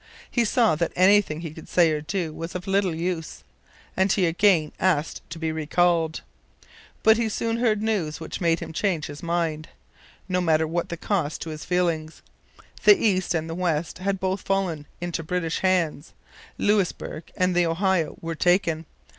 [0.31, 3.43] He saw that anything he could say or do was of little use;
[3.95, 6.21] and he again asked to be recalled.
[7.03, 9.69] But he soon heard news which made him change his mind,
[10.27, 12.23] no matter what the cost to his feelings.
[12.83, 16.13] The east and the west had both fallen into British hands.
[16.57, 18.87] Louisbourg and the Ohio were taken.